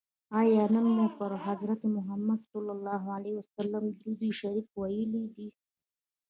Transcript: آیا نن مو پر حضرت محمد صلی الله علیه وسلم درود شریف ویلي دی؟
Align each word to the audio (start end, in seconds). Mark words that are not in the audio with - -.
آیا 0.39 0.63
نن 0.73 0.85
مو 0.95 1.05
پر 1.17 1.31
حضرت 1.47 1.81
محمد 1.95 2.39
صلی 2.51 2.71
الله 2.77 3.03
علیه 3.17 3.35
وسلم 3.39 3.83
درود 3.97 4.21
شریف 4.41 4.67
ویلي 4.79 5.23
دی؟ 5.35 5.47